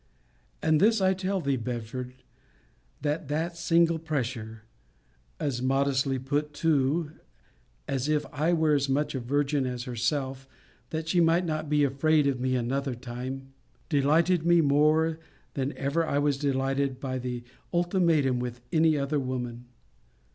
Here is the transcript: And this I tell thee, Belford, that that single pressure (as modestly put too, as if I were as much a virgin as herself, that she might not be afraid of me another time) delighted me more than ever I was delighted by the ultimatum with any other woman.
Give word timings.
And 0.63 0.79
this 0.79 0.99
I 0.99 1.13
tell 1.13 1.41
thee, 1.41 1.57
Belford, 1.57 2.15
that 3.03 3.27
that 3.27 3.55
single 3.55 3.99
pressure 3.99 4.63
(as 5.39 5.61
modestly 5.61 6.17
put 6.17 6.53
too, 6.55 7.11
as 7.87 8.09
if 8.09 8.25
I 8.33 8.51
were 8.51 8.73
as 8.73 8.89
much 8.89 9.13
a 9.13 9.19
virgin 9.19 9.67
as 9.67 9.83
herself, 9.83 10.47
that 10.89 11.07
she 11.07 11.21
might 11.21 11.45
not 11.45 11.69
be 11.69 11.83
afraid 11.83 12.25
of 12.25 12.39
me 12.39 12.55
another 12.55 12.95
time) 12.95 13.53
delighted 13.89 14.43
me 14.43 14.59
more 14.59 15.19
than 15.53 15.71
ever 15.77 16.03
I 16.03 16.17
was 16.17 16.39
delighted 16.39 16.99
by 16.99 17.19
the 17.19 17.43
ultimatum 17.71 18.39
with 18.39 18.59
any 18.73 18.97
other 18.97 19.19
woman. 19.19 19.65